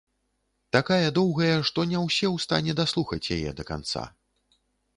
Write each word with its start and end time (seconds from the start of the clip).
Такая 0.75 1.09
доўгая, 1.17 1.57
што 1.71 1.79
не 1.93 1.99
ўсе 2.07 2.27
ў 2.35 2.47
стане 2.47 2.71
даслухаць 2.81 3.31
яе 3.39 3.55
да 3.61 3.69
канца. 3.71 4.03